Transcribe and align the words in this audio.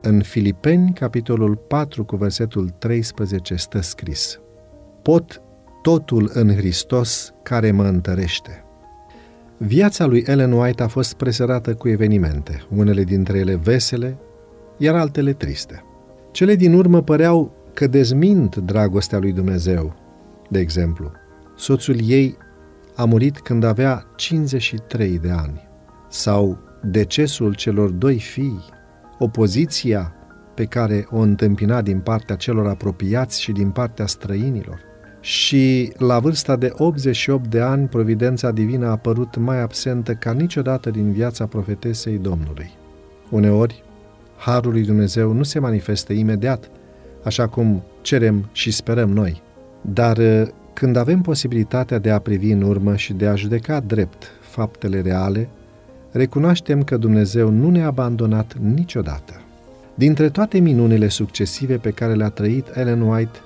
În 0.00 0.22
Filipeni, 0.22 0.92
capitolul 0.92 1.56
4, 1.56 2.04
cu 2.04 2.16
versetul 2.16 2.68
13, 2.78 3.54
stă 3.54 3.80
scris 3.80 4.40
Pot 5.02 5.42
totul 5.82 6.30
în 6.34 6.56
Hristos 6.56 7.34
care 7.42 7.70
mă 7.70 7.84
întărește. 7.84 8.64
Viața 9.56 10.06
lui 10.06 10.24
Ellen 10.26 10.52
White 10.52 10.82
a 10.82 10.86
fost 10.86 11.14
presărată 11.14 11.74
cu 11.74 11.88
evenimente, 11.88 12.62
unele 12.76 13.04
dintre 13.04 13.38
ele 13.38 13.54
vesele, 13.54 14.16
iar 14.76 14.94
altele 14.94 15.32
triste. 15.32 15.84
Cele 16.30 16.54
din 16.54 16.74
urmă 16.74 17.02
păreau 17.02 17.52
că 17.74 17.86
dezmint 17.86 18.56
dragostea 18.56 19.18
lui 19.18 19.32
Dumnezeu. 19.32 19.94
De 20.48 20.58
exemplu, 20.58 21.12
soțul 21.56 21.96
ei 22.02 22.36
a 22.96 23.04
murit 23.04 23.40
când 23.40 23.64
avea 23.64 24.06
53 24.16 25.18
de 25.18 25.30
ani, 25.30 25.68
sau 26.08 26.58
decesul 26.82 27.54
celor 27.54 27.90
doi 27.90 28.18
fii, 28.18 28.64
opoziția 29.18 30.12
pe 30.54 30.64
care 30.64 31.06
o 31.10 31.18
întâmpina 31.18 31.82
din 31.82 31.98
partea 31.98 32.36
celor 32.36 32.66
apropiați 32.66 33.42
și 33.42 33.52
din 33.52 33.70
partea 33.70 34.06
străinilor. 34.06 34.80
Și 35.20 35.92
la 35.96 36.18
vârsta 36.18 36.56
de 36.56 36.72
88 36.76 37.46
de 37.46 37.60
ani, 37.60 37.88
providența 37.88 38.50
divină 38.50 38.86
a 38.86 38.90
apărut 38.90 39.36
mai 39.36 39.60
absentă 39.60 40.14
ca 40.14 40.32
niciodată 40.32 40.90
din 40.90 41.12
viața 41.12 41.46
profetesei 41.46 42.18
Domnului. 42.18 42.70
Uneori, 43.30 43.82
Harul 44.36 44.72
lui 44.72 44.82
Dumnezeu 44.84 45.32
nu 45.32 45.42
se 45.42 45.58
manifestă 45.58 46.12
imediat, 46.12 46.70
așa 47.24 47.46
cum 47.46 47.82
cerem 48.00 48.48
și 48.52 48.70
sperăm 48.70 49.10
noi, 49.10 49.42
dar 49.80 50.18
când 50.72 50.96
avem 50.96 51.20
posibilitatea 51.20 51.98
de 51.98 52.10
a 52.10 52.18
privi 52.18 52.50
în 52.50 52.62
urmă 52.62 52.96
și 52.96 53.12
de 53.12 53.26
a 53.26 53.34
judeca 53.34 53.80
drept 53.80 54.30
faptele 54.40 55.00
reale, 55.00 55.48
recunoaștem 56.10 56.82
că 56.82 56.96
Dumnezeu 56.96 57.50
nu 57.50 57.70
ne-a 57.70 57.86
abandonat 57.86 58.54
niciodată. 58.54 59.40
Dintre 59.94 60.28
toate 60.28 60.58
minunile 60.58 61.08
succesive 61.08 61.76
pe 61.76 61.90
care 61.90 62.14
le-a 62.14 62.28
trăit 62.28 62.76
Ellen 62.76 63.00
White, 63.00 63.38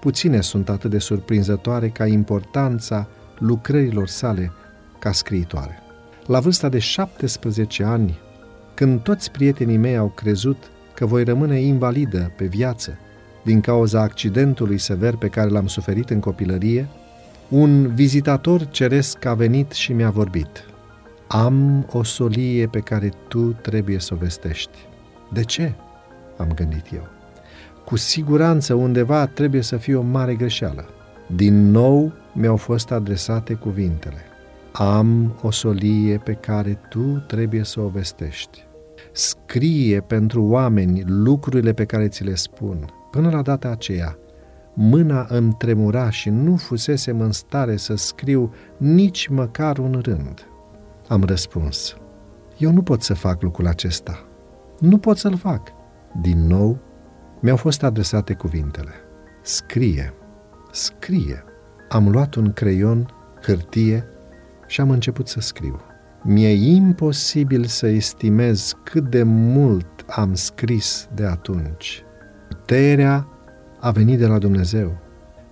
puține 0.00 0.40
sunt 0.40 0.68
atât 0.68 0.90
de 0.90 0.98
surprinzătoare 0.98 1.88
ca 1.88 2.06
importanța 2.06 3.08
lucrărilor 3.38 4.08
sale 4.08 4.52
ca 4.98 5.12
scriitoare. 5.12 5.78
La 6.26 6.40
vârsta 6.40 6.68
de 6.68 6.78
17 6.78 7.84
ani, 7.84 8.18
când 8.74 9.00
toți 9.00 9.30
prietenii 9.30 9.76
mei 9.76 9.96
au 9.96 10.08
crezut 10.08 10.70
că 10.94 11.06
voi 11.06 11.24
rămâne 11.24 11.60
invalidă 11.60 12.32
pe 12.36 12.44
viață 12.44 12.98
din 13.42 13.60
cauza 13.60 14.00
accidentului 14.00 14.78
sever 14.78 15.16
pe 15.16 15.28
care 15.28 15.48
l-am 15.48 15.66
suferit 15.66 16.10
în 16.10 16.20
copilărie, 16.20 16.88
un 17.48 17.94
vizitator 17.94 18.66
ceresc 18.66 19.24
a 19.24 19.34
venit 19.34 19.72
și 19.72 19.92
mi-a 19.92 20.10
vorbit. 20.10 20.69
Am 21.32 21.86
o 21.92 22.02
solie 22.02 22.66
pe 22.66 22.78
care 22.78 23.12
tu 23.28 23.52
trebuie 23.52 23.98
să 23.98 24.14
o 24.14 24.16
vestești. 24.16 24.78
De 25.32 25.44
ce? 25.44 25.72
Am 26.36 26.52
gândit 26.54 26.92
eu. 26.94 27.06
Cu 27.84 27.96
siguranță 27.96 28.74
undeva 28.74 29.26
trebuie 29.26 29.62
să 29.62 29.76
fie 29.76 29.94
o 29.94 30.02
mare 30.02 30.34
greșeală. 30.34 30.84
Din 31.34 31.70
nou 31.70 32.12
mi-au 32.32 32.56
fost 32.56 32.90
adresate 32.90 33.54
cuvintele. 33.54 34.22
Am 34.72 35.38
o 35.42 35.50
solie 35.50 36.18
pe 36.18 36.32
care 36.32 36.78
tu 36.88 37.22
trebuie 37.26 37.64
să 37.64 37.80
o 37.80 37.88
vestești. 37.88 38.66
Scrie 39.12 40.00
pentru 40.00 40.44
oameni 40.44 41.02
lucrurile 41.06 41.72
pe 41.72 41.84
care 41.84 42.08
ți 42.08 42.24
le 42.24 42.34
spun. 42.34 42.84
Până 43.10 43.30
la 43.30 43.42
data 43.42 43.68
aceea, 43.68 44.18
mâna 44.74 45.26
îmi 45.28 45.54
tremura 45.58 46.10
și 46.10 46.28
nu 46.28 46.56
fusesem 46.56 47.20
în 47.20 47.32
stare 47.32 47.76
să 47.76 47.94
scriu 47.94 48.54
nici 48.76 49.26
măcar 49.26 49.78
un 49.78 50.00
rând. 50.02 50.49
Am 51.10 51.24
răspuns, 51.24 51.96
eu 52.58 52.72
nu 52.72 52.82
pot 52.82 53.02
să 53.02 53.14
fac 53.14 53.42
lucrul 53.42 53.66
acesta. 53.66 54.26
Nu 54.78 54.98
pot 54.98 55.16
să-l 55.16 55.36
fac. 55.36 55.72
Din 56.20 56.46
nou, 56.46 56.78
mi-au 57.40 57.56
fost 57.56 57.82
adresate 57.82 58.34
cuvintele. 58.34 58.92
Scrie, 59.42 60.14
scrie. 60.70 61.44
Am 61.88 62.10
luat 62.10 62.34
un 62.34 62.52
creion, 62.52 63.08
hârtie 63.42 64.04
și 64.66 64.80
am 64.80 64.90
început 64.90 65.28
să 65.28 65.40
scriu. 65.40 65.80
Mi-e 66.22 66.74
imposibil 66.74 67.64
să 67.64 67.86
estimez 67.86 68.76
cât 68.84 69.10
de 69.10 69.22
mult 69.22 70.04
am 70.08 70.34
scris 70.34 71.08
de 71.14 71.24
atunci. 71.24 72.04
Puterea 72.48 73.28
a 73.80 73.90
venit 73.90 74.18
de 74.18 74.26
la 74.26 74.38
Dumnezeu. 74.38 74.96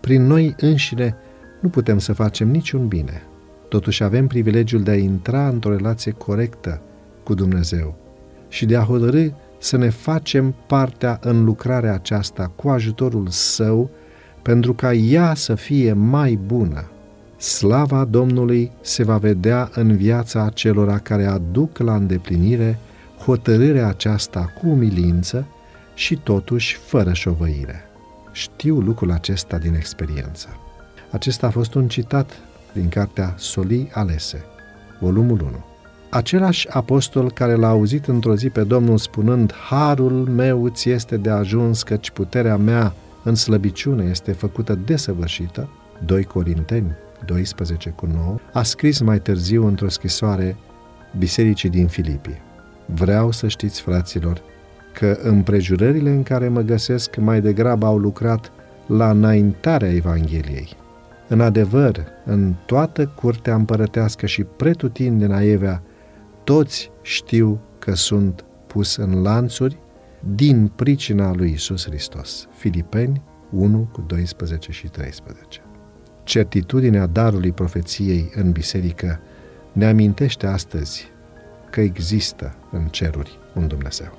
Prin 0.00 0.22
noi 0.22 0.54
înșine 0.60 1.16
nu 1.60 1.68
putem 1.68 1.98
să 1.98 2.12
facem 2.12 2.48
niciun 2.48 2.88
bine. 2.88 3.22
Totuși 3.68 4.02
avem 4.02 4.26
privilegiul 4.26 4.82
de 4.82 4.90
a 4.90 4.96
intra 4.96 5.48
într-o 5.48 5.76
relație 5.76 6.12
corectă 6.12 6.80
cu 7.22 7.34
Dumnezeu 7.34 7.94
și 8.48 8.66
de 8.66 8.76
a 8.76 8.82
hotărâ 8.82 9.26
să 9.58 9.76
ne 9.76 9.88
facem 9.88 10.54
partea 10.66 11.18
în 11.22 11.44
lucrarea 11.44 11.94
aceasta 11.94 12.52
cu 12.56 12.68
ajutorul 12.68 13.26
Său 13.28 13.90
pentru 14.42 14.74
ca 14.74 14.92
ea 14.92 15.34
să 15.34 15.54
fie 15.54 15.92
mai 15.92 16.38
bună. 16.46 16.90
Slava 17.36 18.04
Domnului 18.04 18.70
se 18.80 19.04
va 19.04 19.16
vedea 19.16 19.70
în 19.74 19.96
viața 19.96 20.44
acelora 20.44 20.98
care 20.98 21.26
aduc 21.26 21.78
la 21.78 21.94
îndeplinire 21.94 22.78
hotărârea 23.24 23.88
aceasta 23.88 24.52
cu 24.60 24.68
umilință 24.68 25.46
și 25.94 26.16
totuși 26.16 26.76
fără 26.76 27.12
șovăire. 27.12 27.84
Știu 28.32 28.80
lucrul 28.80 29.10
acesta 29.10 29.58
din 29.58 29.74
experiență. 29.74 30.48
Acesta 31.10 31.46
a 31.46 31.50
fost 31.50 31.74
un 31.74 31.88
citat 31.88 32.32
din 32.72 32.88
cartea 32.88 33.34
Solii 33.36 33.90
Alese, 33.92 34.44
volumul 34.98 35.40
1. 35.40 35.64
Același 36.10 36.68
apostol 36.68 37.30
care 37.30 37.54
l-a 37.54 37.68
auzit 37.68 38.06
într-o 38.06 38.34
zi 38.34 38.48
pe 38.48 38.62
Domnul 38.62 38.98
spunând, 38.98 39.52
Harul 39.68 40.28
meu 40.34 40.68
ți 40.68 40.90
este 40.90 41.16
de 41.16 41.30
ajuns, 41.30 41.82
căci 41.82 42.10
puterea 42.10 42.56
mea 42.56 42.94
în 43.24 43.34
slăbiciune 43.34 44.04
este 44.04 44.32
făcută 44.32 44.78
desăvârșită, 44.84 45.68
2 46.04 46.24
Corinteni 46.24 46.96
12 47.24 47.90
cu 47.90 48.06
9, 48.06 48.36
a 48.52 48.62
scris 48.62 49.00
mai 49.00 49.20
târziu 49.20 49.66
într-o 49.66 49.88
scrisoare 49.88 50.56
bisericii 51.18 51.68
din 51.68 51.86
Filipii. 51.86 52.40
Vreau 52.86 53.30
să 53.32 53.48
știți, 53.48 53.80
fraților, 53.80 54.42
că 54.92 55.18
împrejurările 55.22 56.10
în 56.10 56.22
care 56.22 56.48
mă 56.48 56.60
găsesc 56.60 57.16
mai 57.16 57.40
degrabă 57.40 57.86
au 57.86 57.98
lucrat 57.98 58.52
la 58.86 59.10
înaintarea 59.10 59.94
Evangheliei. 59.94 60.76
În 61.28 61.40
adevăr, 61.40 62.04
în 62.24 62.54
toată 62.66 63.06
curtea 63.06 63.54
împărătească 63.54 64.26
și 64.26 64.44
pretutindeni 64.44 65.50
Evea, 65.50 65.82
toți 66.44 66.90
știu 67.02 67.60
că 67.78 67.94
sunt 67.94 68.44
pus 68.66 68.96
în 68.96 69.22
lanțuri 69.22 69.78
din 70.34 70.68
pricina 70.76 71.34
lui 71.34 71.50
Isus 71.50 71.86
Hristos. 71.86 72.48
Filipeni 72.56 73.22
1 73.50 73.88
cu 73.92 74.04
12 74.06 74.72
și 74.72 74.88
13. 74.88 75.60
Certitudinea 76.24 77.06
darului 77.06 77.52
profeției 77.52 78.30
în 78.34 78.52
biserică 78.52 79.20
ne 79.72 79.86
amintește 79.86 80.46
astăzi 80.46 81.10
că 81.70 81.80
există 81.80 82.54
în 82.72 82.86
ceruri 82.86 83.38
un 83.54 83.66
Dumnezeu. 83.66 84.12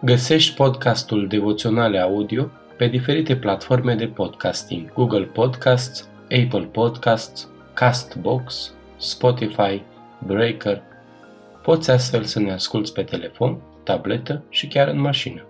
Găsești 0.00 0.54
podcastul 0.54 1.28
Devoționale 1.28 1.98
Audio 1.98 2.50
pe 2.76 2.86
diferite 2.86 3.36
platforme 3.36 3.94
de 3.94 4.06
podcasting, 4.06 4.92
Google 4.92 5.24
Podcasts, 5.24 6.08
Apple 6.22 6.68
Podcasts, 6.72 7.50
Castbox, 7.74 8.74
Spotify, 8.96 9.82
Breaker. 10.26 10.82
Poți 11.62 11.90
astfel 11.90 12.22
să 12.22 12.40
ne 12.40 12.52
asculți 12.52 12.92
pe 12.92 13.02
telefon, 13.02 13.60
tabletă 13.84 14.44
și 14.48 14.68
chiar 14.68 14.88
în 14.88 15.00
mașină. 15.00 15.46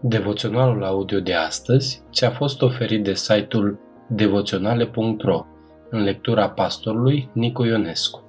Devoționalul 0.00 0.84
audio 0.84 1.20
de 1.20 1.34
astăzi 1.34 2.02
ți-a 2.12 2.30
fost 2.30 2.62
oferit 2.62 3.04
de 3.04 3.14
site-ul 3.14 3.78
devoționale.ro 4.08 5.46
în 5.90 6.02
lectura 6.02 6.50
pastorului 6.50 7.30
Nicu 7.32 7.64
Ionescu. 7.64 8.22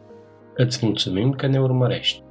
Îți 0.56 0.86
mulțumim 0.86 1.32
că 1.32 1.48
ne 1.48 1.60
urmărești! 1.60 2.24